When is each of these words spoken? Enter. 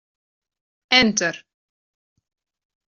Enter. 1.01 1.45